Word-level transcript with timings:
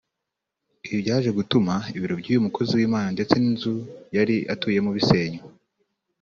Ibi 0.85 0.97
byaje 1.03 1.29
gutuma 1.37 1.73
ibiro 1.97 2.15
by’uyu 2.21 2.45
mukozi 2.45 2.71
w’Imana 2.79 3.07
ndetse 3.15 3.33
n’inzu 3.37 3.73
yari 4.15 4.35
atuyemo 4.53 4.89
bisenywa 4.97 5.45